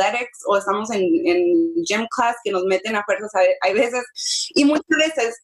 athletics 0.00 0.40
o 0.46 0.56
estamos 0.56 0.90
en, 0.90 1.02
en 1.24 1.74
gym 1.84 2.06
class 2.14 2.36
que 2.42 2.52
nos 2.52 2.64
meten 2.64 2.96
a 2.96 3.04
fuerzas, 3.04 3.30
hay 3.60 3.74
veces, 3.74 4.04
y 4.54 4.64
muchas 4.64 4.86
veces 4.88 5.36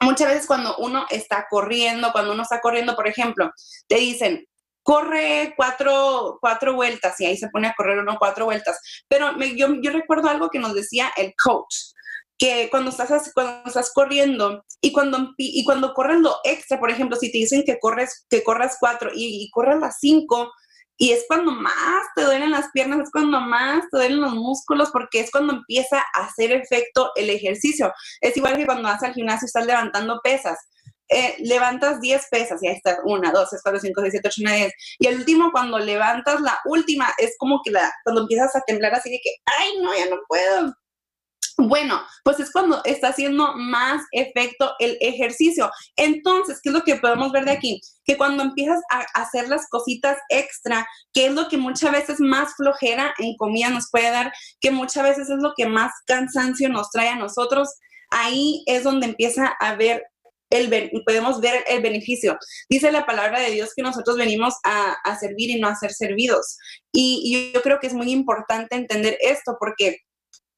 muchas 0.00 0.28
veces 0.28 0.46
cuando 0.46 0.76
uno 0.78 1.06
está 1.10 1.46
corriendo, 1.50 2.12
cuando 2.12 2.32
uno 2.32 2.42
está 2.42 2.60
corriendo, 2.60 2.94
por 2.94 3.08
ejemplo, 3.08 3.50
te 3.88 3.96
dicen, 3.96 4.46
corre 4.82 5.54
cuatro, 5.56 6.38
cuatro 6.40 6.74
vueltas 6.74 7.20
y 7.20 7.26
ahí 7.26 7.36
se 7.36 7.48
pone 7.48 7.68
a 7.68 7.74
correr 7.76 7.98
uno 7.98 8.16
cuatro 8.18 8.46
vueltas. 8.46 8.80
Pero 9.08 9.36
yo, 9.56 9.68
yo 9.82 9.90
recuerdo 9.90 10.28
algo 10.28 10.50
que 10.50 10.58
nos 10.58 10.74
decía 10.74 11.10
el 11.16 11.34
coach, 11.42 11.74
que 12.38 12.68
cuando 12.70 12.90
estás, 12.90 13.32
cuando 13.34 13.66
estás 13.66 13.92
corriendo 13.92 14.64
y 14.80 14.92
cuando, 14.92 15.34
y 15.36 15.64
cuando 15.64 15.92
corres 15.92 16.20
lo 16.20 16.36
extra, 16.44 16.78
por 16.78 16.90
ejemplo, 16.90 17.16
si 17.16 17.32
te 17.32 17.38
dicen 17.38 17.64
que 17.66 17.78
corres, 17.80 18.24
que 18.30 18.44
corras 18.44 18.76
cuatro 18.78 19.10
y, 19.12 19.50
y 19.50 19.50
las 19.80 19.98
cinco, 19.98 20.52
y 21.00 21.12
es 21.12 21.24
cuando 21.28 21.52
más 21.52 22.06
te 22.16 22.24
duelen 22.24 22.50
las 22.50 22.70
piernas, 22.72 23.00
es 23.00 23.10
cuando 23.12 23.40
más 23.40 23.84
te 23.90 23.98
duelen 23.98 24.20
los 24.20 24.34
músculos, 24.34 24.90
porque 24.90 25.20
es 25.20 25.30
cuando 25.30 25.54
empieza 25.54 26.04
a 26.12 26.24
hacer 26.24 26.50
efecto 26.50 27.12
el 27.14 27.30
ejercicio. 27.30 27.92
Es 28.20 28.36
igual 28.36 28.56
que 28.56 28.66
cuando 28.66 28.88
vas 28.88 29.02
al 29.04 29.14
gimnasio 29.14 29.46
y 29.46 29.46
estás 29.46 29.64
levantando 29.64 30.20
pesas. 30.22 30.58
Eh, 31.10 31.36
levantas 31.38 32.00
10 32.00 32.26
pesas 32.30 32.62
y 32.62 32.68
ahí 32.68 32.74
está, 32.74 32.98
1, 33.02 33.32
2, 33.32 33.48
3, 33.48 33.62
4, 33.62 33.80
5, 33.80 34.00
6, 34.02 34.10
7, 34.12 34.28
8, 34.28 34.40
9, 34.44 34.58
10. 34.58 34.72
Y 34.98 35.06
el 35.06 35.18
último, 35.20 35.52
cuando 35.52 35.78
levantas 35.78 36.40
la 36.40 36.58
última, 36.66 37.08
es 37.16 37.36
como 37.38 37.62
que 37.64 37.70
la, 37.70 37.90
cuando 38.04 38.22
empiezas 38.22 38.54
a 38.56 38.60
temblar 38.66 38.94
así 38.94 39.08
de 39.08 39.20
que, 39.22 39.30
ay, 39.46 39.78
no, 39.80 39.96
ya 39.96 40.10
no 40.10 40.16
puedo. 40.28 40.74
Bueno, 41.60 42.00
pues 42.22 42.38
es 42.38 42.52
cuando 42.52 42.80
está 42.84 43.08
haciendo 43.08 43.52
más 43.56 44.04
efecto 44.12 44.74
el 44.78 44.96
ejercicio. 45.00 45.68
Entonces, 45.96 46.60
¿qué 46.62 46.68
es 46.68 46.72
lo 46.72 46.84
que 46.84 46.94
podemos 46.94 47.32
ver 47.32 47.46
de 47.46 47.50
aquí? 47.50 47.80
Que 48.04 48.16
cuando 48.16 48.44
empiezas 48.44 48.80
a 48.90 49.00
hacer 49.20 49.48
las 49.48 49.68
cositas 49.68 50.18
extra, 50.28 50.86
que 51.12 51.26
es 51.26 51.32
lo 51.32 51.48
que 51.48 51.56
muchas 51.56 51.90
veces 51.90 52.20
más 52.20 52.54
flojera 52.54 53.12
en 53.18 53.36
comida 53.36 53.70
nos 53.70 53.90
puede 53.90 54.08
dar, 54.08 54.32
que 54.60 54.70
muchas 54.70 55.02
veces 55.02 55.30
es 55.30 55.42
lo 55.42 55.54
que 55.56 55.66
más 55.66 55.90
cansancio 56.06 56.68
nos 56.68 56.90
trae 56.92 57.08
a 57.08 57.16
nosotros, 57.16 57.68
ahí 58.10 58.62
es 58.66 58.84
donde 58.84 59.06
empieza 59.06 59.48
a 59.58 59.74
ver 59.74 60.04
el, 60.50 60.92
podemos 61.04 61.40
ver 61.40 61.64
el 61.68 61.82
beneficio. 61.82 62.38
Dice 62.70 62.92
la 62.92 63.04
palabra 63.04 63.40
de 63.40 63.50
Dios 63.50 63.72
que 63.74 63.82
nosotros 63.82 64.16
venimos 64.16 64.54
a, 64.62 64.94
servir 65.18 65.50
y 65.50 65.60
no 65.60 65.66
a 65.66 65.74
ser 65.74 65.92
servidos. 65.92 66.56
y, 66.92 67.50
yo 67.52 67.62
creo 67.62 67.80
que 67.80 67.88
es 67.88 67.94
muy 67.94 68.12
importante 68.12 68.76
entender 68.76 69.18
esto 69.20 69.56
porque 69.58 70.02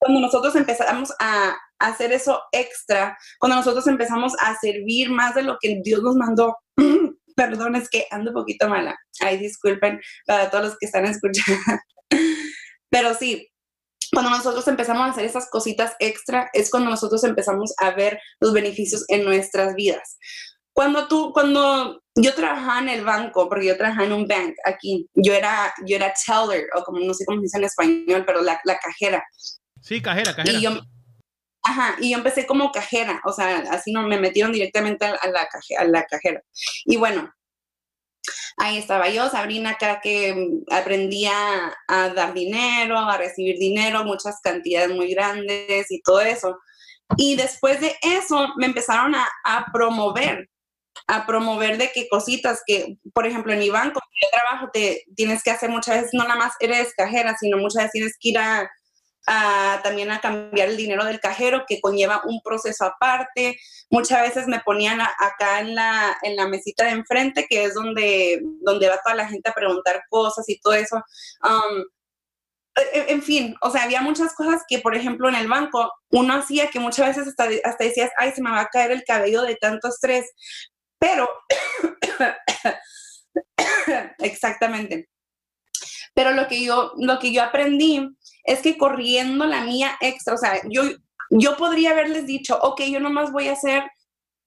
cuando 0.01 0.21
nosotros 0.21 0.57
empezamos 0.57 1.13
a 1.21 1.57
hacer 1.79 2.13
eso 2.13 2.43
extra, 2.53 3.17
cuando 3.39 3.57
nosotros 3.57 3.87
empezamos 3.87 4.33
a 4.41 4.57
servir 4.59 5.11
más 5.11 5.35
de 5.35 5.43
lo 5.43 5.59
que 5.61 5.81
Dios 5.85 6.03
nos 6.03 6.17
mandó, 6.17 6.57
perdón, 7.37 7.77
es 7.77 7.89
que 7.89 8.07
ando 8.11 8.31
un 8.31 8.35
poquito 8.35 8.69
mala. 8.69 8.99
Ay, 9.21 9.39
disculpen 9.39 10.01
para 10.27 10.51
todos 10.51 10.65
los 10.65 10.79
que 10.79 10.87
están 10.87 11.05
escuchando. 11.05 11.61
Pero 12.91 13.15
sí, 13.15 13.47
cuando 14.13 14.31
nosotros 14.31 14.67
empezamos 14.69 15.03
a 15.03 15.11
hacer 15.11 15.25
esas 15.27 15.49
cositas 15.51 15.95
extra, 15.99 16.49
es 16.55 16.71
cuando 16.71 16.91
nosotros 16.91 17.23
empezamos 17.25 17.73
a 17.79 17.91
ver 17.91 18.19
los 18.41 18.55
beneficios 18.55 19.05
en 19.09 19.25
nuestras 19.25 19.75
vidas. 19.75 20.19
Cuando 20.73 21.09
tú, 21.09 21.33
cuando 21.35 22.01
yo 22.17 22.35
trabajaba 22.35 22.81
en 22.81 22.89
el 22.89 23.05
banco, 23.05 23.49
porque 23.49 23.67
yo 23.67 23.77
trabajaba 23.77 24.07
en 24.07 24.13
un 24.13 24.27
bank 24.27 24.55
aquí, 24.65 25.07
yo 25.15 25.35
era, 25.35 25.75
yo 25.87 25.97
era 25.97 26.15
teller, 26.27 26.67
o 26.75 26.83
como 26.85 27.01
no 27.01 27.13
sé 27.13 27.25
cómo 27.27 27.39
se 27.39 27.43
dice 27.43 27.59
en 27.59 27.65
español, 27.65 28.25
pero 28.27 28.41
la, 28.41 28.59
la 28.65 28.79
cajera. 28.79 29.23
Sí, 29.81 30.01
cajera, 30.01 30.35
cajera. 30.35 30.59
Y 30.59 30.63
yo, 30.63 30.81
ajá, 31.63 31.97
y 32.01 32.11
yo 32.11 32.19
empecé 32.19 32.47
como 32.47 32.73
cajera, 32.73 33.21
o 33.25 33.33
sea, 33.33 33.59
así 33.71 33.93
no 33.93 34.03
me 34.03 34.19
metieron 34.19 34.53
directamente 34.53 35.07
a 35.07 35.29
la, 35.29 36.07
cajera. 36.07 36.43
Y 36.85 36.97
bueno, 36.97 37.33
ahí 38.57 38.79
estaba 38.79 39.09
yo, 39.09 39.29
Sabrina, 39.29 39.71
acá 39.71 40.01
que 40.03 40.61
aprendía 40.71 41.33
a 41.89 42.09
dar 42.11 42.35
dinero, 42.35 42.99
a 42.99 43.17
recibir 43.17 43.59
dinero, 43.59 44.05
muchas 44.05 44.41
cantidades 44.43 44.91
muy 44.91 45.13
grandes 45.15 45.91
y 45.91 46.01
todo 46.03 46.21
eso. 46.21 46.59
Y 47.17 47.37
después 47.37 47.81
de 47.81 47.97
eso 48.03 48.49
me 48.57 48.67
empezaron 48.67 49.15
a, 49.15 49.67
promover, 49.73 50.49
a 51.09 51.27
promover 51.27 51.77
de 51.77 51.91
qué 51.93 52.09
cositas 52.09 52.63
que, 52.65 52.99
por 53.13 53.27
ejemplo, 53.27 53.53
en 53.53 53.59
mi 53.59 53.71
banco, 53.71 54.01
yo 54.01 54.29
trabajo, 54.31 54.71
te 54.73 55.05
tienes 55.17 55.43
que 55.43 55.51
hacer 55.51 55.71
muchas 55.71 55.97
veces, 55.97 56.11
no 56.13 56.23
nada 56.23 56.37
más 56.37 56.53
eres 56.61 56.95
cajera, 56.97 57.37
sino 57.39 57.59
muchas 57.59 57.85
veces 57.85 57.93
tienes 57.93 58.17
que 58.21 58.29
ir 58.29 58.39
a 58.39 58.71
también 59.83 60.11
a 60.11 60.21
cambiar 60.21 60.69
el 60.69 60.77
dinero 60.77 61.05
del 61.05 61.21
cajero, 61.21 61.65
que 61.69 61.81
conlleva 61.81 62.23
un 62.25 62.41
proceso 62.43 62.85
aparte. 62.85 63.59
Muchas 63.91 64.23
veces 64.23 64.47
me 64.47 64.61
ponían 64.61 65.01
acá 65.01 65.61
en 65.61 65.75
la, 65.75 66.17
en 66.23 66.37
la 66.37 66.49
mesita 66.49 66.85
de 66.85 66.91
enfrente, 66.91 67.47
que 67.49 67.65
es 67.65 67.75
donde, 67.75 68.41
donde 68.63 68.89
va 68.89 69.01
toda 69.03 69.17
la 69.17 69.29
gente 69.29 69.51
a 69.51 69.55
preguntar 69.55 70.03
cosas 70.09 70.49
y 70.49 70.61
todo 70.61 70.75
eso. 70.75 70.97
Um, 71.43 71.85
e, 72.77 73.13
en 73.13 73.23
fin, 73.23 73.57
o 73.63 73.71
sea, 73.71 73.85
había 73.85 74.01
muchas 74.01 74.35
cosas 74.35 74.63
que, 74.69 74.79
por 74.79 74.97
ejemplo, 74.97 75.29
en 75.29 75.35
el 75.35 75.49
banco 75.49 75.93
uno 76.11 76.35
hacía 76.35 76.69
que 76.69 76.81
muchas 76.81 77.09
veces 77.09 77.29
hasta, 77.29 77.49
hasta 77.65 77.85
decías, 77.85 78.11
ay, 78.17 78.33
se 78.33 78.43
me 78.43 78.51
va 78.51 78.61
a 78.61 78.69
caer 78.69 78.93
el 78.93 79.05
cabello 79.05 79.43
de 79.43 79.57
tanto 79.57 79.89
estrés. 79.89 80.31
Pero, 80.99 81.29
exactamente. 84.19 85.09
Pero 86.15 86.33
lo 86.33 86.49
que 86.49 86.65
yo, 86.65 86.93
lo 86.99 87.19
que 87.19 87.33
yo 87.33 87.43
aprendí 87.43 88.09
es 88.45 88.61
que 88.61 88.79
corriendo 88.79 89.45
la 89.47 89.63
mía 89.65 89.97
extra, 90.01 90.35
o 90.35 90.39
sea, 90.39 90.61
yo, 90.69 90.83
yo 91.31 91.57
podría 91.57 91.91
haberles 91.91 92.27
dicho, 92.27 92.59
ok, 92.61 92.83
yo 92.83 93.01
nomás 93.01 93.33
voy 93.33 93.49
a 93.49 93.53
hacer 93.53 93.85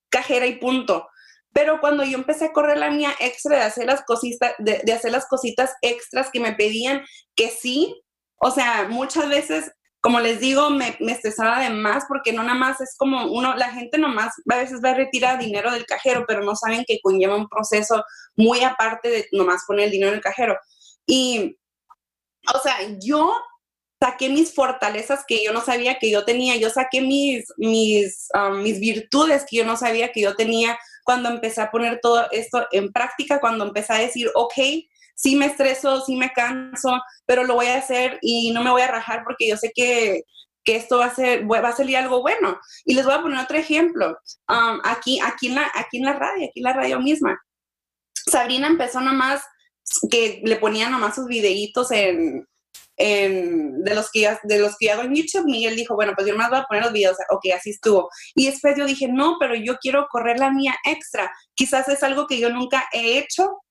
cajera 0.10 0.46
y 0.46 0.58
punto. 0.58 1.08
Pero 1.54 1.80
cuando 1.80 2.04
yo 2.04 2.18
empecé 2.18 2.46
a 2.46 2.52
correr 2.52 2.78
la 2.78 2.90
mía 2.90 3.12
extra 3.20 3.58
de 3.58 3.64
hacer 3.64 3.86
las 3.86 4.04
cositas, 4.04 4.54
de, 4.58 4.92
hacer 4.92 5.12
las 5.12 5.28
cositas 5.28 5.74
extras 5.82 6.30
que 6.32 6.40
me 6.40 6.54
pedían, 6.54 7.04
que 7.36 7.50
sí, 7.50 8.02
o 8.38 8.50
sea, 8.50 8.88
muchas 8.90 9.30
veces, 9.30 9.72
como 10.02 10.20
les 10.20 10.40
digo, 10.40 10.72
me, 10.72 10.98
me 11.00 11.12
estresaba 11.12 11.62
de 11.62 11.70
más 11.70 12.06
porque 12.08 12.34
no 12.34 12.42
nada 12.42 12.58
más 12.58 12.82
es 12.82 12.96
como 12.98 13.28
uno, 13.32 13.56
la 13.56 13.72
gente 13.72 14.00
nomás 14.00 14.34
a 14.50 14.58
veces 14.58 14.82
va 14.84 14.90
a 14.90 14.96
retirar 14.96 15.40
dinero 15.40 15.72
del 15.72 15.86
cajero, 15.86 16.26
pero 16.28 16.44
no 16.44 16.56
saben 16.56 16.84
que 16.88 17.00
conlleva 17.02 17.36
un 17.36 17.48
proceso 17.48 18.04
muy 18.36 18.62
aparte 18.64 19.10
de 19.10 19.28
nomás 19.32 19.64
poner 19.68 19.86
el 19.86 19.92
dinero 19.92 20.10
en 20.10 20.18
el 20.18 20.24
cajero. 20.24 20.58
Y, 21.06 21.56
o 22.54 22.60
sea, 22.60 22.76
yo 23.00 23.32
saqué 24.04 24.28
mis 24.28 24.54
fortalezas 24.54 25.24
que 25.26 25.42
yo 25.42 25.54
no 25.54 25.62
sabía 25.62 25.98
que 25.98 26.12
yo 26.12 26.26
tenía, 26.26 26.58
yo 26.58 26.70
saqué 26.70 27.00
mis, 27.00 27.46
mis, 27.56 28.28
um, 28.34 28.62
mis 28.62 28.82
virtudes 28.82 29.46
que 29.50 29.56
yo 29.56 29.66
no 29.66 29.78
sabía 29.78 30.12
que 30.12 30.20
yo 30.20 30.36
tenía 30.36 30.78
cuando 31.06 31.30
empecé 31.30 31.62
a 31.62 31.72
poner 31.72 32.00
todo 32.02 32.28
esto 32.32 32.68
en 32.74 32.92
práctica, 32.92 33.40
cuando 33.40 33.64
empecé 33.64 33.94
a 33.94 34.00
decir, 34.00 34.30
ok, 34.36 34.56
sí 35.16 35.38
me 35.38 35.46
estreso, 35.46 36.02
sí 36.02 36.18
me 36.18 36.34
canso, 36.34 37.02
pero 37.26 37.46
lo 37.46 37.56
voy 37.56 37.68
a 37.68 37.78
hacer 37.78 38.20
y 38.22 38.52
no 38.52 38.62
me 38.62 38.72
voy 38.72 38.82
a 38.82 38.88
rajar 38.88 39.24
porque 39.24 39.48
yo 39.48 39.56
sé 39.56 39.72
que, 39.74 40.24
que 40.66 40.76
esto 40.76 40.98
va 40.98 41.06
a, 41.06 41.16
ser, 41.16 41.50
va 41.50 41.70
a 41.70 41.76
salir 41.76 41.96
algo 41.96 42.22
bueno. 42.22 42.60
Y 42.84 42.96
les 42.96 43.06
voy 43.06 43.14
a 43.14 43.22
poner 43.22 43.40
otro 43.40 43.58
ejemplo. 43.58 44.18
Um, 44.50 44.82
aquí, 44.84 45.22
aquí, 45.22 45.48
en 45.48 45.56
la, 45.56 45.72
aquí 45.76 46.00
en 46.00 46.06
la 46.06 46.14
radio, 46.14 46.48
aquí 46.50 46.60
en 46.60 46.64
la 46.64 46.74
radio 46.74 47.00
misma. 47.00 47.42
Sabrina 48.14 48.68
empezó 48.68 49.00
nomás 49.00 49.44
que 50.12 50.42
le 50.44 50.58
ponía 50.58 50.90
nomás 50.90 51.16
sus 51.16 51.28
videitos 51.28 51.92
en, 51.92 52.46
de, 52.98 53.94
los 53.96 54.12
que, 54.12 54.38
de 54.44 54.60
los 54.60 54.76
que 54.78 54.92
hago 54.92 55.04
en 55.04 55.16
YouTube, 55.16 55.46
Miguel 55.46 55.76
dijo, 55.76 55.96
bueno, 55.96 56.14
pues 56.16 56.28
yo 56.28 56.36
más 56.36 56.50
voy 56.50 56.60
a 56.60 56.66
poner 56.66 56.84
los 56.84 56.94
videos, 56.94 57.18
ok, 57.30 57.46
así 57.56 57.72
estuvo. 57.72 58.10
Y 58.36 58.46
después 58.46 58.76
yo 58.78 58.86
dije, 58.86 59.08
no, 59.08 59.38
pero 59.40 59.56
yo 59.56 59.78
quiero 59.78 60.08
correr 60.10 60.40
la 60.40 60.52
mía 60.52 60.76
extra. 60.86 61.32
Quizás 61.56 61.88
es 61.90 62.04
algo 62.04 62.28
que 62.28 62.40
yo 62.40 62.50
nunca 62.50 62.86
he 62.94 63.18
hecho, 63.18 63.62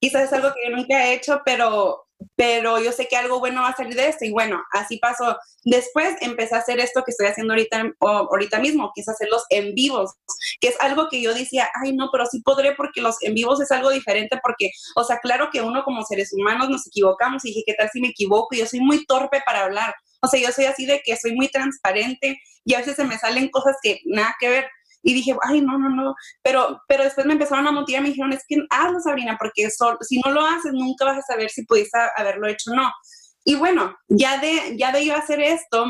quizás 0.00 0.24
es 0.24 0.32
algo 0.32 0.52
que 0.54 0.70
yo 0.70 0.76
nunca 0.76 1.06
he 1.06 1.14
hecho, 1.14 1.40
pero, 1.44 2.06
pero 2.36 2.80
yo 2.80 2.92
sé 2.92 3.06
que 3.08 3.16
algo 3.16 3.38
bueno 3.38 3.62
va 3.62 3.68
a 3.68 3.76
salir 3.76 3.94
de 3.94 4.08
esto. 4.08 4.24
Y 4.24 4.32
bueno, 4.32 4.62
así 4.72 4.98
pasó. 4.98 5.38
Después 5.64 6.16
empecé 6.20 6.54
a 6.54 6.58
hacer 6.58 6.80
esto 6.80 7.02
que 7.04 7.10
estoy 7.10 7.26
haciendo 7.26 7.52
ahorita, 7.52 7.92
ahorita 8.00 8.60
mismo, 8.60 8.92
que 8.94 9.02
es 9.02 9.08
hacerlos 9.08 9.44
en 9.50 9.74
vivos, 9.74 10.14
que 10.60 10.68
es 10.68 10.80
algo 10.80 11.08
que 11.10 11.20
yo 11.20 11.34
decía, 11.34 11.68
ay, 11.82 11.92
no, 11.94 12.08
pero 12.12 12.26
sí 12.26 12.40
podré 12.42 12.74
porque 12.74 13.00
los 13.00 13.16
en 13.22 13.34
vivos 13.34 13.60
es 13.60 13.70
algo 13.70 13.90
diferente 13.90 14.38
porque, 14.42 14.70
o 14.96 15.04
sea, 15.04 15.18
claro 15.18 15.48
que 15.52 15.60
uno 15.60 15.82
como 15.84 16.04
seres 16.04 16.32
humanos 16.32 16.68
nos 16.68 16.86
equivocamos 16.86 17.44
y 17.44 17.48
dije, 17.48 17.64
¿qué 17.66 17.74
tal 17.74 17.90
si 17.92 18.00
me 18.00 18.08
equivoco? 18.08 18.54
Yo 18.54 18.66
soy 18.66 18.80
muy 18.80 19.04
torpe 19.06 19.42
para 19.44 19.64
hablar. 19.64 19.94
O 20.22 20.28
sea, 20.28 20.40
yo 20.40 20.52
soy 20.52 20.66
así 20.66 20.86
de 20.86 21.00
que 21.04 21.16
soy 21.16 21.34
muy 21.34 21.48
transparente 21.48 22.38
y 22.64 22.74
a 22.74 22.78
veces 22.78 22.96
se 22.96 23.04
me 23.04 23.18
salen 23.18 23.48
cosas 23.48 23.76
que 23.82 24.00
nada 24.04 24.34
que 24.38 24.48
ver. 24.48 24.68
Y 25.02 25.14
dije, 25.14 25.34
ay, 25.42 25.60
no, 25.60 25.78
no, 25.78 25.88
no. 25.88 26.14
Pero, 26.42 26.82
pero 26.88 27.04
después 27.04 27.26
me 27.26 27.34
empezaron 27.34 27.66
a 27.66 27.72
motivar, 27.72 28.02
me 28.02 28.10
dijeron, 28.10 28.32
es 28.32 28.44
que 28.46 28.56
hazlo, 28.70 29.00
Sabrina, 29.00 29.36
porque 29.38 29.68
si 29.70 30.20
no 30.20 30.32
lo 30.32 30.44
haces, 30.44 30.72
nunca 30.72 31.04
vas 31.04 31.18
a 31.18 31.22
saber 31.22 31.50
si 31.50 31.64
pudiste 31.64 31.98
haberlo 32.16 32.48
hecho 32.48 32.72
o 32.72 32.74
no. 32.74 32.90
Y 33.44 33.54
bueno, 33.54 33.96
ya 34.08 34.38
de, 34.38 34.76
ya 34.76 34.92
de 34.92 35.06
yo 35.06 35.14
hacer 35.14 35.40
esto, 35.40 35.86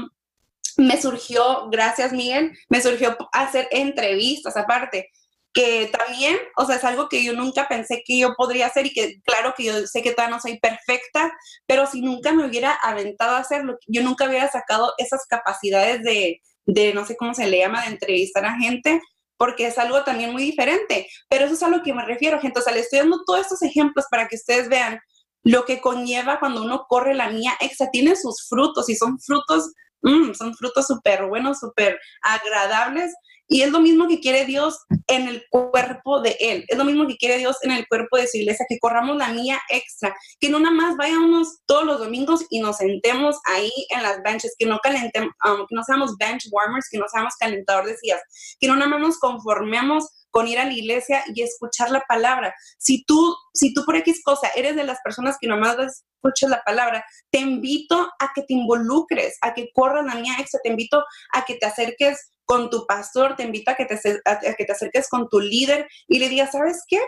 me 0.76 1.00
surgió, 1.00 1.68
gracias 1.70 2.12
Miguel, 2.12 2.56
me 2.68 2.80
surgió 2.80 3.16
hacer 3.32 3.68
entrevistas 3.70 4.56
aparte, 4.56 5.10
que 5.52 5.90
también, 5.92 6.36
o 6.56 6.64
sea, 6.64 6.76
es 6.76 6.84
algo 6.84 7.08
que 7.08 7.24
yo 7.24 7.32
nunca 7.32 7.66
pensé 7.68 8.02
que 8.06 8.18
yo 8.18 8.34
podría 8.36 8.66
hacer 8.66 8.86
y 8.86 8.92
que 8.92 9.20
claro 9.24 9.52
que 9.56 9.64
yo 9.64 9.86
sé 9.86 10.00
que 10.00 10.12
todavía 10.12 10.36
no 10.36 10.40
soy 10.40 10.60
perfecta, 10.60 11.32
pero 11.66 11.86
si 11.86 12.02
nunca 12.02 12.32
me 12.32 12.46
hubiera 12.46 12.72
aventado 12.74 13.34
a 13.34 13.40
hacerlo, 13.40 13.76
yo 13.88 14.02
nunca 14.02 14.26
hubiera 14.26 14.48
sacado 14.48 14.94
esas 14.98 15.26
capacidades 15.28 16.02
de, 16.04 16.40
de 16.72 16.94
no 16.94 17.04
sé 17.04 17.16
cómo 17.16 17.34
se 17.34 17.46
le 17.46 17.58
llama, 17.58 17.82
de 17.82 17.90
entrevistar 17.92 18.44
a 18.44 18.58
gente, 18.58 19.00
porque 19.36 19.66
es 19.66 19.78
algo 19.78 20.04
también 20.04 20.32
muy 20.32 20.42
diferente. 20.42 21.08
Pero 21.28 21.44
eso 21.44 21.54
es 21.54 21.62
a 21.62 21.68
lo 21.68 21.82
que 21.82 21.94
me 21.94 22.04
refiero, 22.04 22.40
gente. 22.40 22.60
O 22.60 22.62
sea, 22.62 22.72
les 22.72 22.84
estoy 22.84 23.00
dando 23.00 23.22
todos 23.24 23.40
estos 23.40 23.62
ejemplos 23.62 24.06
para 24.10 24.28
que 24.28 24.36
ustedes 24.36 24.68
vean 24.68 25.00
lo 25.42 25.64
que 25.64 25.80
conlleva 25.80 26.38
cuando 26.38 26.62
uno 26.62 26.84
corre 26.88 27.14
la 27.14 27.30
mía 27.30 27.52
extra, 27.60 27.90
tiene 27.90 28.16
sus 28.16 28.46
frutos 28.48 28.88
y 28.90 28.96
son 28.96 29.18
frutos, 29.18 29.72
mm, 30.02 30.34
son 30.34 30.54
frutos 30.54 30.86
súper 30.86 31.26
buenos, 31.26 31.60
súper 31.60 31.98
agradables. 32.22 33.12
Y 33.52 33.62
es 33.62 33.70
lo 33.72 33.80
mismo 33.80 34.06
que 34.06 34.20
quiere 34.20 34.44
Dios 34.44 34.78
en 35.08 35.26
el 35.26 35.44
cuerpo 35.50 36.20
de 36.20 36.36
Él. 36.38 36.64
Es 36.68 36.78
lo 36.78 36.84
mismo 36.84 37.08
que 37.08 37.16
quiere 37.16 37.36
Dios 37.36 37.56
en 37.62 37.72
el 37.72 37.84
cuerpo 37.88 38.16
de 38.16 38.28
su 38.28 38.36
iglesia, 38.36 38.64
que 38.68 38.78
corramos 38.78 39.16
la 39.16 39.32
mía 39.32 39.60
extra, 39.68 40.14
que 40.38 40.48
no 40.48 40.60
nada 40.60 40.72
más 40.72 40.96
vayamos 40.96 41.58
todos 41.66 41.84
los 41.84 41.98
domingos 41.98 42.44
y 42.48 42.60
nos 42.60 42.76
sentemos 42.76 43.40
ahí 43.46 43.72
en 43.88 44.04
las 44.04 44.22
benches, 44.22 44.54
que 44.56 44.66
no 44.66 44.78
calentemos, 44.78 45.32
um, 45.44 45.66
que 45.66 45.74
no 45.74 45.82
seamos 45.82 46.16
bench 46.16 46.46
warmers, 46.52 46.86
que 46.88 46.98
no 46.98 47.06
seamos 47.08 47.34
calentador 47.40 47.86
de 47.86 47.96
sillas, 47.96 48.20
que 48.60 48.68
no 48.68 48.76
nada 48.76 48.88
más 48.88 49.00
nos 49.00 49.18
conformemos 49.18 50.04
con 50.30 50.48
ir 50.48 50.58
a 50.58 50.64
la 50.64 50.72
iglesia 50.72 51.24
y 51.34 51.42
escuchar 51.42 51.90
la 51.90 52.00
palabra. 52.08 52.54
Si 52.78 53.04
tú, 53.04 53.34
si 53.54 53.74
tú 53.74 53.84
por 53.84 53.96
X 53.96 54.22
cosa 54.24 54.48
eres 54.54 54.76
de 54.76 54.84
las 54.84 54.98
personas 55.02 55.36
que 55.40 55.48
nomás 55.48 55.76
escuchas 55.78 56.50
la 56.50 56.62
palabra, 56.62 57.04
te 57.30 57.38
invito 57.38 58.10
a 58.18 58.32
que 58.34 58.42
te 58.42 58.54
involucres, 58.54 59.36
a 59.40 59.54
que 59.54 59.70
corras 59.74 60.04
la 60.04 60.14
mía 60.20 60.34
extra, 60.38 60.60
te 60.62 60.70
invito 60.70 61.02
a 61.32 61.44
que 61.44 61.54
te 61.54 61.66
acerques 61.66 62.32
con 62.44 62.68
tu 62.68 62.84
pastor, 62.86 63.36
te 63.36 63.44
invito 63.44 63.70
a 63.70 63.74
que 63.74 63.84
te, 63.84 63.94
a 64.24 64.54
que 64.54 64.64
te 64.64 64.72
acerques 64.72 65.08
con 65.08 65.28
tu 65.28 65.40
líder 65.40 65.88
y 66.08 66.18
le 66.18 66.28
digas, 66.28 66.50
¿sabes 66.52 66.82
qué? 66.88 66.98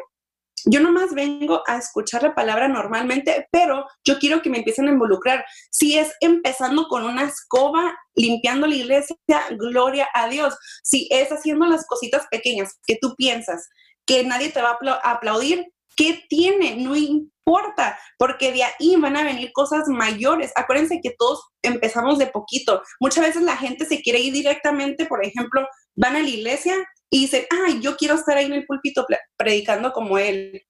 Yo 0.67 0.81
nomás 0.81 1.15
vengo 1.15 1.63
a 1.67 1.77
escuchar 1.77 2.23
la 2.23 2.35
palabra 2.35 2.69
normalmente, 2.69 3.49
pero 3.51 3.87
yo 4.05 4.19
quiero 4.19 4.43
que 4.43 4.51
me 4.51 4.59
empiecen 4.59 4.89
a 4.89 4.93
involucrar. 4.93 5.45
Si 5.71 5.99
es 5.99 6.13
empezando 6.21 6.87
con 6.89 7.05
una 7.05 7.25
escoba, 7.25 7.95
limpiando 8.15 8.67
la 8.67 8.75
iglesia, 8.75 9.17
gloria 9.59 10.09
a 10.15 10.29
Dios. 10.29 10.57
Si 10.83 11.09
es 11.11 11.31
haciendo 11.31 11.67
las 11.67 11.87
cositas 11.87 12.27
pequeñas 12.31 12.79
que 12.87 12.99
tú 13.01 13.15
piensas 13.17 13.69
que 14.07 14.25
nadie 14.25 14.51
te 14.51 14.63
va 14.63 14.79
a 15.03 15.11
aplaudir, 15.11 15.67
¿qué 15.97 16.25
tiene? 16.29 16.77
No 16.77 16.97
importa, 16.97 17.99
porque 18.19 18.53
de 18.53 18.65
ahí 18.65 18.97
van 18.97 19.17
a 19.17 19.25
venir 19.25 19.53
cosas 19.53 19.89
mayores. 19.89 20.53
Acuérdense 20.57 21.01
que 21.03 21.15
todos 21.17 21.43
empezamos 21.63 22.19
de 22.19 22.27
poquito. 22.27 22.83
Muchas 23.01 23.25
veces 23.25 23.43
la 23.43 23.57
gente 23.57 23.85
se 23.87 24.01
quiere 24.01 24.21
ir 24.21 24.33
directamente, 24.33 25.07
por 25.07 25.25
ejemplo, 25.25 25.67
van 25.97 26.17
a 26.17 26.23
la 26.23 26.29
iglesia 26.29 26.75
y 27.11 27.23
dicen, 27.23 27.45
ay, 27.67 27.81
yo 27.81 27.97
quiero 27.97 28.15
estar 28.15 28.37
ahí 28.37 28.47
en 28.47 28.55
el 28.55 28.67
púlpito 28.67 29.07
predicando 29.37 29.93
como 29.93 30.19
él 30.19 30.63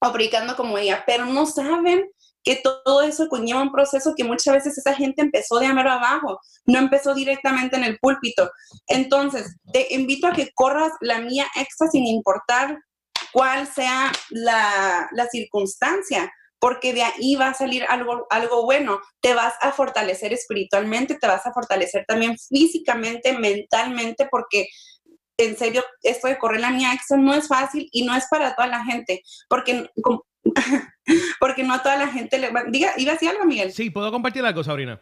o 0.00 0.12
predicando 0.12 0.56
como 0.56 0.78
ella, 0.78 1.04
pero 1.06 1.26
no 1.26 1.46
saben 1.46 2.10
que 2.42 2.56
todo 2.56 3.02
eso 3.02 3.28
conlleva 3.28 3.62
un 3.62 3.72
proceso 3.72 4.14
que 4.16 4.24
muchas 4.24 4.54
veces 4.54 4.78
esa 4.78 4.94
gente 4.94 5.22
empezó 5.22 5.58
de 5.58 5.66
amero 5.66 5.90
abajo, 5.90 6.40
no 6.64 6.78
empezó 6.78 7.14
directamente 7.14 7.76
en 7.76 7.84
el 7.84 7.98
púlpito. 7.98 8.50
Entonces, 8.86 9.56
te 9.72 9.94
invito 9.94 10.26
a 10.26 10.32
que 10.32 10.50
corras 10.54 10.92
la 11.00 11.20
mía 11.20 11.46
extra 11.56 11.88
sin 11.88 12.06
importar 12.06 12.78
cuál 13.32 13.66
sea 13.66 14.10
la, 14.30 15.08
la 15.12 15.26
circunstancia, 15.26 16.32
porque 16.60 16.92
de 16.92 17.02
ahí 17.02 17.34
va 17.34 17.48
a 17.48 17.54
salir 17.54 17.84
algo, 17.88 18.26
algo 18.30 18.64
bueno. 18.64 19.00
Te 19.20 19.34
vas 19.34 19.54
a 19.62 19.72
fortalecer 19.72 20.32
espiritualmente, 20.32 21.16
te 21.16 21.26
vas 21.26 21.44
a 21.46 21.52
fortalecer 21.52 22.04
también 22.06 22.36
físicamente, 22.38 23.36
mentalmente, 23.36 24.28
porque 24.30 24.68
en 25.38 25.56
serio, 25.56 25.82
esto 26.02 26.28
de 26.28 26.38
correr 26.38 26.60
la 26.60 26.70
mía 26.70 26.92
extra 26.92 27.16
no 27.16 27.34
es 27.34 27.48
fácil 27.48 27.88
y 27.92 28.04
no 28.04 28.14
es 28.14 28.26
para 28.30 28.54
toda 28.54 28.68
la 28.68 28.84
gente, 28.84 29.22
porque, 29.48 29.88
porque 31.40 31.64
no 31.64 31.74
a 31.74 31.82
toda 31.82 31.96
la 31.96 32.08
gente 32.08 32.38
le 32.38 32.50
va... 32.50 32.64
Diga, 32.68 32.92
iba 32.98 33.12
a 33.12 33.14
decir 33.14 33.30
algo, 33.30 33.46
Miguel. 33.46 33.72
Sí, 33.72 33.88
puedo 33.90 34.12
compartir 34.12 34.44
algo, 34.44 34.62
Sabrina. 34.62 35.00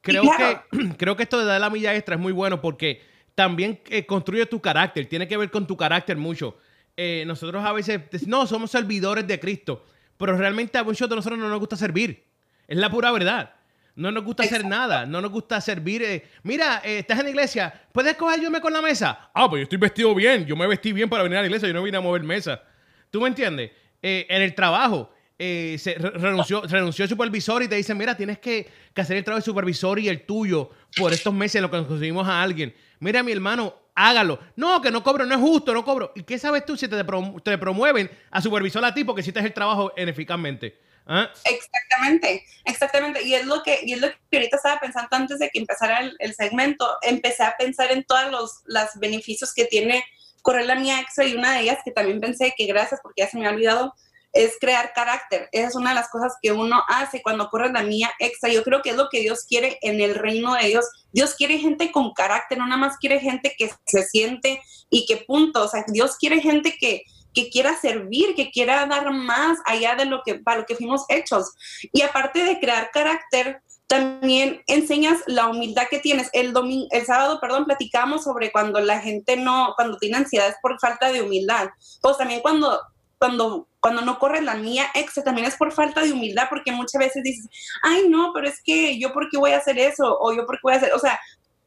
Creo, 0.00 0.22
que, 0.22 0.60
creo 0.98 1.16
que 1.16 1.22
esto 1.22 1.38
de 1.38 1.44
dar 1.44 1.60
la 1.60 1.70
milla 1.70 1.94
extra 1.94 2.16
es 2.16 2.20
muy 2.20 2.32
bueno 2.32 2.60
porque 2.60 3.00
también 3.34 3.80
eh, 3.86 4.06
construye 4.06 4.46
tu 4.46 4.60
carácter, 4.60 5.06
tiene 5.06 5.28
que 5.28 5.36
ver 5.36 5.50
con 5.50 5.66
tu 5.66 5.76
carácter 5.76 6.16
mucho. 6.16 6.56
Eh, 6.96 7.24
nosotros 7.26 7.64
a 7.64 7.72
veces, 7.72 8.00
no, 8.26 8.46
somos 8.46 8.70
servidores 8.70 9.26
de 9.26 9.38
Cristo, 9.38 9.84
pero 10.16 10.36
realmente 10.36 10.78
a 10.78 10.84
muchos 10.84 11.08
de 11.08 11.16
nosotros 11.16 11.38
no 11.38 11.48
nos 11.48 11.58
gusta 11.58 11.76
servir. 11.76 12.24
Es 12.66 12.76
la 12.76 12.90
pura 12.90 13.10
verdad. 13.10 13.52
No 13.96 14.10
nos 14.10 14.24
gusta 14.24 14.42
hacer 14.42 14.64
nada, 14.66 15.06
no 15.06 15.22
nos 15.22 15.30
gusta 15.30 15.58
servir. 15.58 16.02
Eh, 16.02 16.22
mira, 16.42 16.82
eh, 16.84 16.98
estás 16.98 17.18
en 17.18 17.24
la 17.24 17.30
iglesia, 17.30 17.72
¿puedes 17.92 18.14
cogerme 18.14 18.60
con 18.60 18.70
la 18.70 18.82
mesa? 18.82 19.30
Ah, 19.32 19.48
pues 19.48 19.60
yo 19.60 19.62
estoy 19.62 19.78
vestido 19.78 20.14
bien, 20.14 20.44
yo 20.44 20.54
me 20.54 20.66
vestí 20.66 20.92
bien 20.92 21.08
para 21.08 21.22
venir 21.22 21.38
a 21.38 21.40
la 21.40 21.46
iglesia, 21.46 21.66
yo 21.66 21.72
no 21.72 21.82
vine 21.82 21.96
a 21.96 22.02
mover 22.02 22.22
mesa. 22.22 22.62
¿Tú 23.10 23.22
me 23.22 23.28
entiendes? 23.28 23.70
Eh, 24.02 24.26
en 24.28 24.42
el 24.42 24.54
trabajo, 24.54 25.10
se 25.38 25.96
renunció, 25.98 26.62
renunció 26.62 27.04
el 27.04 27.08
supervisor 27.08 27.62
y 27.62 27.68
te 27.68 27.76
dicen, 27.76 27.96
mira, 27.96 28.14
tienes 28.14 28.38
que, 28.38 28.68
hacer 28.94 29.16
el 29.16 29.24
trabajo 29.24 29.40
del 29.40 29.44
supervisor 29.44 29.98
y 29.98 30.08
el 30.08 30.26
tuyo 30.26 30.70
por 30.94 31.14
estos 31.14 31.32
meses 31.32 31.56
en 31.56 31.62
lo 31.62 31.70
que 31.70 31.82
conseguimos 31.86 32.28
a 32.28 32.42
alguien. 32.42 32.74
Mira, 33.00 33.22
mi 33.22 33.32
hermano, 33.32 33.74
hágalo. 33.96 34.38
No, 34.54 34.80
que 34.80 34.92
no 34.92 35.02
cobro, 35.02 35.26
no 35.26 35.34
es 35.34 35.40
justo, 35.40 35.74
no 35.74 35.84
cobro. 35.84 36.12
¿Y 36.14 36.22
qué 36.22 36.38
sabes 36.38 36.64
tú 36.64 36.76
si 36.76 36.86
te, 36.86 36.96
te 36.96 37.58
promueven 37.58 38.10
a 38.30 38.40
supervisor 38.40 38.84
a 38.84 38.94
ti 38.94 39.02
porque 39.02 39.22
hiciste 39.22 39.40
el 39.40 39.52
trabajo 39.52 39.92
eficazmente? 39.96 40.78
¿Ah? 41.06 41.30
Exactamente, 41.44 42.44
exactamente. 42.64 43.22
Y 43.22 43.34
es 43.34 43.46
lo 43.46 43.62
que, 43.62 43.80
y 43.82 43.94
es 43.94 44.00
lo 44.00 44.08
que 44.30 44.36
ahorita 44.36 44.56
estaba 44.56 44.80
pensando 44.80 45.08
antes 45.12 45.38
de 45.38 45.50
que 45.50 45.58
empezara 45.58 46.00
el, 46.18 46.34
segmento. 46.34 46.86
Empecé 47.02 47.42
a 47.42 47.56
pensar 47.56 47.90
en 47.90 48.04
todos 48.04 48.30
los, 48.30 48.62
los 48.66 48.88
beneficios 48.96 49.54
que 49.54 49.64
tiene 49.64 50.04
correr 50.42 50.66
la 50.66 50.76
mía 50.76 51.00
extra 51.00 51.24
y 51.24 51.34
una 51.34 51.54
de 51.54 51.62
ellas 51.62 51.78
que 51.84 51.90
también 51.90 52.20
pensé 52.20 52.54
que 52.56 52.66
gracias 52.66 53.00
porque 53.02 53.22
ya 53.22 53.28
se 53.28 53.36
me 53.36 53.46
ha 53.46 53.50
olvidado 53.50 53.94
es 54.36 54.56
crear 54.60 54.92
carácter. 54.92 55.48
Esa 55.52 55.68
es 55.68 55.74
una 55.74 55.90
de 55.90 55.96
las 55.96 56.08
cosas 56.10 56.34
que 56.42 56.52
uno 56.52 56.82
hace 56.88 57.22
cuando 57.22 57.48
corre 57.48 57.72
la 57.72 57.82
mía 57.82 58.12
extra. 58.18 58.50
Yo 58.52 58.62
creo 58.62 58.82
que 58.82 58.90
es 58.90 58.96
lo 58.96 59.08
que 59.08 59.20
Dios 59.20 59.44
quiere 59.48 59.78
en 59.82 60.00
el 60.00 60.14
reino 60.14 60.54
de 60.54 60.68
Dios. 60.68 60.84
Dios 61.12 61.34
quiere 61.34 61.58
gente 61.58 61.90
con 61.90 62.12
carácter, 62.12 62.58
no 62.58 62.66
nada 62.66 62.76
más 62.76 62.98
quiere 62.98 63.18
gente 63.18 63.54
que 63.56 63.70
se 63.86 64.04
siente 64.04 64.60
y 64.90 65.06
que 65.06 65.16
punto. 65.16 65.64
O 65.64 65.68
sea, 65.68 65.84
Dios 65.88 66.16
quiere 66.18 66.40
gente 66.40 66.76
que, 66.78 67.02
que 67.32 67.48
quiera 67.48 67.76
servir, 67.80 68.34
que 68.34 68.50
quiera 68.50 68.86
dar 68.86 69.10
más 69.12 69.58
allá 69.64 69.94
de 69.94 70.04
lo 70.04 70.22
que, 70.24 70.36
para 70.36 70.60
lo 70.60 70.66
que 70.66 70.76
fuimos 70.76 71.04
hechos. 71.08 71.52
Y 71.92 72.02
aparte 72.02 72.44
de 72.44 72.60
crear 72.60 72.90
carácter, 72.92 73.62
también 73.86 74.62
enseñas 74.66 75.20
la 75.26 75.46
humildad 75.46 75.84
que 75.88 76.00
tienes. 76.00 76.28
El 76.32 76.52
domingo, 76.52 76.88
el 76.90 77.06
sábado, 77.06 77.38
perdón, 77.40 77.64
platicamos 77.64 78.24
sobre 78.24 78.50
cuando 78.50 78.80
la 78.80 79.00
gente 79.00 79.36
no, 79.36 79.74
cuando 79.76 79.96
tiene 79.98 80.18
ansiedad 80.18 80.48
es 80.48 80.56
por 80.60 80.78
falta 80.80 81.12
de 81.12 81.22
humildad. 81.22 81.68
Pues 82.02 82.16
también 82.16 82.40
cuando, 82.40 82.80
cuando, 83.18 83.68
cuando 83.80 84.02
no 84.02 84.18
corre 84.18 84.42
la 84.42 84.54
mía 84.54 84.86
extra, 84.94 85.24
también 85.24 85.46
es 85.46 85.56
por 85.56 85.72
falta 85.72 86.02
de 86.02 86.12
humildad, 86.12 86.48
porque 86.48 86.72
muchas 86.72 86.98
veces 86.98 87.22
dices, 87.22 87.46
ay, 87.82 88.08
no, 88.08 88.32
pero 88.34 88.48
es 88.48 88.60
que 88.62 88.98
yo 88.98 89.12
por 89.12 89.28
qué 89.30 89.38
voy 89.38 89.52
a 89.52 89.58
hacer 89.58 89.78
eso, 89.78 90.18
o 90.20 90.32
yo 90.34 90.46
por 90.46 90.56
qué 90.56 90.60
voy 90.64 90.74
a 90.74 90.76
hacer, 90.76 90.92
o 90.92 90.98
sea, 90.98 91.18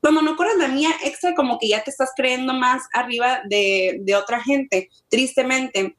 cuando 0.01 0.21
no 0.21 0.35
corres 0.35 0.57
la 0.57 0.67
mía 0.67 0.91
extra, 1.03 1.35
como 1.35 1.59
que 1.59 1.67
ya 1.67 1.83
te 1.83 1.91
estás 1.91 2.11
creyendo 2.15 2.53
más 2.53 2.83
arriba 2.93 3.41
de, 3.49 4.15
otra 4.15 4.41
gente, 4.41 4.89
tristemente. 5.09 5.97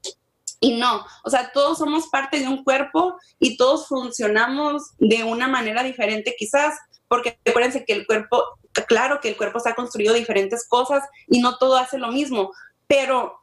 Y 0.60 0.76
no, 0.78 1.04
o 1.24 1.30
sea, 1.30 1.52
todos 1.52 1.78
somos 1.78 2.08
parte 2.08 2.38
de 2.38 2.48
un 2.48 2.64
cuerpo 2.64 3.16
y 3.38 3.56
todos 3.56 3.88
funcionamos 3.88 4.90
de 4.98 5.24
una 5.24 5.48
manera 5.48 5.82
diferente 5.82 6.34
quizás, 6.38 6.78
porque 7.08 7.38
acuérdense 7.46 7.84
que 7.84 7.94
el 7.94 8.06
cuerpo, 8.06 8.42
claro 8.86 9.20
que 9.20 9.30
el 9.30 9.36
cuerpo 9.36 9.58
está 9.58 9.74
construido 9.74 10.12
de 10.12 10.20
diferentes 10.20 10.66
cosas 10.68 11.02
y 11.28 11.40
no 11.40 11.56
todo 11.56 11.76
hace 11.76 11.98
lo 11.98 12.08
mismo, 12.08 12.52
pero 12.86 13.39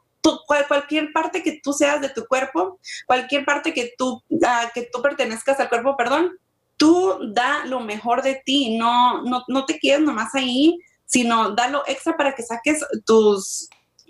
cualquier 0.68 1.12
parte 1.12 1.42
que 1.42 1.60
tú 1.62 1.72
seas 1.72 2.00
de 2.00 2.08
tu 2.10 2.26
cuerpo, 2.26 2.78
cualquier 3.06 3.44
parte 3.44 3.72
que 3.72 3.94
tú, 3.96 4.22
ah, 4.44 4.70
que 4.74 4.88
tú 4.92 5.00
pertenezcas 5.02 5.60
al 5.60 5.68
cuerpo, 5.68 5.96
perdón, 5.96 6.38
tú 6.76 7.18
da 7.32 7.64
lo 7.66 7.80
mejor 7.80 8.22
de 8.22 8.40
ti, 8.44 8.76
no, 8.76 9.22
no, 9.22 9.44
no 9.48 9.66
te 9.66 9.78
quedes 9.78 10.00
nomás 10.00 10.34
ahí, 10.34 10.78
sino 11.06 11.50
da 11.54 11.68
lo 11.68 11.82
extra 11.86 12.16
para 12.16 12.34
que 12.34 12.42
saques 12.42 12.84
tus, 13.04 13.68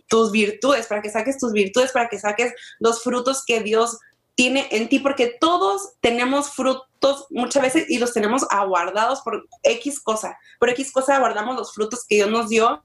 tus 0.08 0.32
virtudes, 0.32 0.86
para 0.86 1.02
que 1.02 1.10
saques 1.10 1.38
tus 1.38 1.52
virtudes, 1.52 1.92
para 1.92 2.08
que 2.08 2.18
saques 2.18 2.52
los 2.78 3.02
frutos 3.02 3.44
que 3.46 3.60
Dios 3.60 3.98
tiene 4.34 4.68
en 4.70 4.88
ti, 4.88 5.00
porque 5.00 5.36
todos 5.40 5.94
tenemos 6.00 6.50
frutos 6.50 7.26
muchas 7.30 7.62
veces 7.62 7.90
y 7.90 7.98
los 7.98 8.12
tenemos 8.12 8.46
aguardados 8.50 9.20
por 9.22 9.48
X 9.64 10.00
cosa, 10.00 10.38
por 10.60 10.68
X 10.70 10.92
cosa 10.92 11.16
aguardamos 11.16 11.56
los 11.56 11.74
frutos 11.74 12.04
que 12.08 12.16
Dios 12.16 12.30
nos 12.30 12.48
dio, 12.48 12.84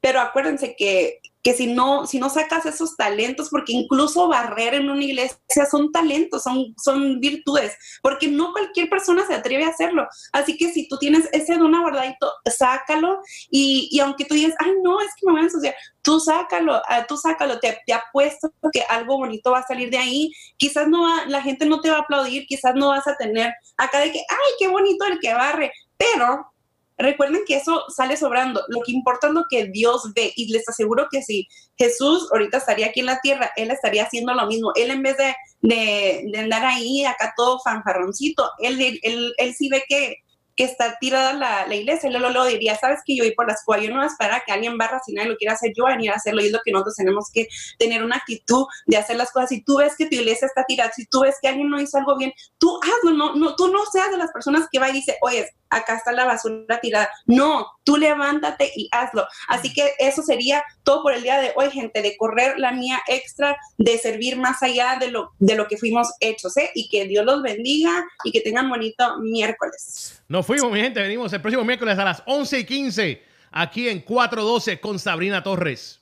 pero 0.00 0.20
acuérdense 0.20 0.74
que 0.76 1.20
que 1.42 1.54
si 1.54 1.72
no, 1.72 2.06
si 2.06 2.18
no 2.18 2.28
sacas 2.28 2.66
esos 2.66 2.96
talentos, 2.96 3.48
porque 3.48 3.72
incluso 3.72 4.28
barrer 4.28 4.74
en 4.74 4.90
una 4.90 5.02
iglesia 5.02 5.66
son 5.70 5.90
talentos, 5.90 6.42
son, 6.42 6.74
son 6.82 7.20
virtudes, 7.20 7.76
porque 8.02 8.28
no 8.28 8.52
cualquier 8.52 8.90
persona 8.90 9.26
se 9.26 9.34
atreve 9.34 9.64
a 9.64 9.68
hacerlo. 9.68 10.06
Así 10.32 10.56
que 10.56 10.70
si 10.72 10.88
tú 10.88 10.98
tienes 10.98 11.28
ese 11.32 11.56
don 11.56 11.80
guardadito, 11.80 12.30
sácalo 12.44 13.20
y, 13.50 13.88
y, 13.90 14.00
aunque 14.00 14.24
tú 14.24 14.34
digas, 14.34 14.54
ay, 14.58 14.72
no, 14.82 15.00
es 15.00 15.10
que 15.16 15.26
me 15.26 15.32
voy 15.32 15.40
a 15.40 15.44
ensuciar, 15.44 15.74
tú 16.02 16.20
sácalo, 16.20 16.80
ah, 16.88 17.06
tú 17.06 17.16
sácalo, 17.16 17.58
te, 17.58 17.78
te 17.86 17.92
apuesto 17.92 18.52
que 18.72 18.82
algo 18.82 19.18
bonito 19.18 19.52
va 19.52 19.60
a 19.60 19.66
salir 19.66 19.90
de 19.90 19.98
ahí. 19.98 20.32
Quizás 20.56 20.88
no 20.88 21.02
va, 21.02 21.24
la 21.26 21.42
gente 21.42 21.66
no 21.66 21.80
te 21.80 21.90
va 21.90 21.98
a 21.98 22.00
aplaudir, 22.00 22.46
quizás 22.46 22.74
no 22.74 22.88
vas 22.88 23.06
a 23.06 23.16
tener 23.16 23.52
acá 23.76 24.00
de 24.00 24.12
que, 24.12 24.18
ay, 24.18 24.52
qué 24.58 24.68
bonito 24.68 25.04
el 25.06 25.18
que 25.18 25.32
barre, 25.32 25.72
pero 25.96 26.52
Recuerden 27.00 27.42
que 27.46 27.56
eso 27.56 27.84
sale 27.88 28.16
sobrando. 28.16 28.62
Lo 28.68 28.80
que 28.82 28.92
importa 28.92 29.28
es 29.28 29.32
lo 29.32 29.44
que 29.48 29.66
Dios 29.66 30.12
ve. 30.14 30.32
Y 30.36 30.52
les 30.52 30.68
aseguro 30.68 31.08
que 31.10 31.22
si 31.22 31.48
Jesús 31.76 32.28
ahorita 32.30 32.58
estaría 32.58 32.86
aquí 32.86 33.00
en 33.00 33.06
la 33.06 33.20
tierra, 33.20 33.50
Él 33.56 33.70
estaría 33.70 34.04
haciendo 34.04 34.34
lo 34.34 34.46
mismo. 34.46 34.72
Él 34.74 34.90
en 34.90 35.02
vez 35.02 35.16
de, 35.16 35.34
de, 35.62 36.38
andar 36.38 36.64
ahí, 36.64 37.04
acá 37.04 37.32
todo 37.36 37.60
fanfarroncito, 37.60 38.50
él, 38.58 38.80
él, 39.02 39.34
él 39.36 39.54
sí 39.54 39.68
ve 39.68 39.82
que, 39.88 40.16
está 40.56 40.98
tirada 41.00 41.32
la, 41.32 41.74
iglesia, 41.74 42.10
y 42.10 42.12
luego, 42.12 42.28
luego 42.28 42.46
diría, 42.46 42.76
sabes 42.76 43.00
que 43.06 43.16
yo 43.16 43.24
voy 43.24 43.34
por 43.34 43.46
la 43.46 43.54
escuela, 43.54 43.82
yo 43.82 43.88
no 43.88 43.96
voy 43.96 44.04
a 44.04 44.08
esperar 44.08 44.34
a 44.34 44.44
que 44.44 44.52
alguien 44.52 44.76
barra 44.76 45.00
si 45.02 45.14
nadie 45.14 45.30
lo 45.30 45.36
quiere 45.38 45.54
hacer, 45.54 45.72
yo 45.74 45.84
voy 45.84 46.08
a 46.08 46.12
hacerlo 46.12 46.42
y 46.42 46.48
es 46.48 46.52
lo 46.52 46.60
que 46.62 46.70
nosotros 46.70 46.96
tenemos 46.96 47.30
que 47.32 47.48
tener 47.78 48.04
una 48.04 48.16
actitud 48.16 48.66
de 48.84 48.98
hacer 48.98 49.16
las 49.16 49.32
cosas. 49.32 49.48
Si 49.48 49.64
tú 49.64 49.78
ves 49.78 49.94
que 49.96 50.04
tu 50.04 50.16
iglesia 50.16 50.44
está 50.44 50.66
tirada, 50.66 50.92
si 50.94 51.06
tú 51.06 51.20
ves 51.20 51.36
que 51.40 51.48
alguien 51.48 51.70
no 51.70 51.80
hizo 51.80 51.96
algo 51.96 52.14
bien, 52.18 52.34
tú 52.58 52.78
hazlo, 52.82 53.16
no, 53.16 53.34
no, 53.36 53.56
tú 53.56 53.68
no 53.68 53.86
seas 53.86 54.10
de 54.10 54.18
las 54.18 54.32
personas 54.32 54.68
que 54.70 54.78
va 54.78 54.90
y 54.90 54.92
dice, 54.92 55.16
oye, 55.22 55.48
acá 55.70 55.96
está 55.96 56.12
la 56.12 56.24
basura 56.24 56.80
tirada. 56.80 57.08
No, 57.26 57.66
tú 57.84 57.96
levántate 57.96 58.70
y 58.76 58.88
hazlo. 58.92 59.26
Así 59.48 59.72
que 59.72 59.92
eso 59.98 60.22
sería 60.22 60.62
todo 60.82 61.02
por 61.02 61.14
el 61.14 61.22
día 61.22 61.40
de 61.40 61.52
hoy, 61.56 61.70
gente, 61.70 62.02
de 62.02 62.16
correr 62.16 62.58
la 62.58 62.72
mía 62.72 63.00
extra, 63.06 63.56
de 63.78 63.98
servir 63.98 64.36
más 64.36 64.62
allá 64.62 64.96
de 65.00 65.10
lo, 65.10 65.32
de 65.38 65.54
lo 65.54 65.66
que 65.68 65.76
fuimos 65.76 66.08
hechos, 66.20 66.56
¿eh? 66.56 66.70
Y 66.74 66.88
que 66.88 67.06
Dios 67.06 67.24
los 67.24 67.42
bendiga 67.42 68.04
y 68.24 68.32
que 68.32 68.40
tengan 68.40 68.68
bonito 68.68 69.18
miércoles. 69.20 70.22
Nos 70.28 70.46
fuimos, 70.46 70.70
mi 70.70 70.80
gente, 70.80 71.00
venimos 71.00 71.32
el 71.32 71.40
próximo 71.40 71.64
miércoles 71.64 71.98
a 71.98 72.04
las 72.04 72.22
11 72.26 72.58
y 72.58 72.64
15 72.64 73.22
aquí 73.52 73.88
en 73.88 74.00
412 74.00 74.80
con 74.80 74.98
Sabrina 74.98 75.42
Torres. 75.42 76.00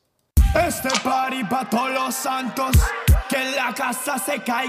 Este 0.55 0.89
party 1.05 1.45
para 1.45 1.69
todos 1.69 1.91
los 1.93 2.15
santos, 2.15 2.77
que 3.29 3.51
la 3.55 3.75
casa 3.75 4.19
se 4.19 4.43
cae. 4.43 4.69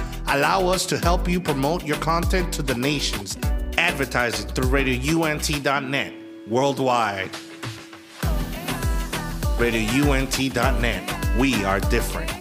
allow 0.31 0.67
us 0.67 0.85
to 0.85 0.97
help 0.97 1.27
you 1.27 1.39
promote 1.39 1.83
your 1.83 1.97
content 1.97 2.53
to 2.53 2.61
the 2.61 2.75
nations. 2.75 3.37
Advertising 3.77 4.47
through 4.49 4.69
RadioUNT.net 4.69 6.13
worldwide. 6.47 7.31
RadioUNT.net. 9.57 11.37
We 11.37 11.63
are 11.65 11.79
different. 11.79 12.40